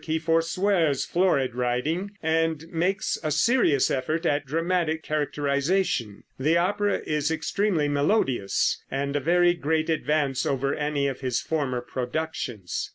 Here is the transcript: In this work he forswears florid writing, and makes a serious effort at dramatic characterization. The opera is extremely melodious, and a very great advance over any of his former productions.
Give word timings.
In 0.01 0.05
this 0.05 0.07
work 0.07 0.15
he 0.15 0.25
forswears 0.25 1.05
florid 1.05 1.53
writing, 1.53 2.17
and 2.23 2.67
makes 2.71 3.19
a 3.23 3.29
serious 3.29 3.91
effort 3.91 4.25
at 4.25 4.47
dramatic 4.47 5.03
characterization. 5.03 6.23
The 6.39 6.57
opera 6.57 7.03
is 7.05 7.29
extremely 7.29 7.87
melodious, 7.87 8.83
and 8.89 9.15
a 9.15 9.19
very 9.19 9.53
great 9.53 9.91
advance 9.91 10.43
over 10.43 10.73
any 10.73 11.05
of 11.07 11.19
his 11.19 11.39
former 11.39 11.81
productions. 11.81 12.89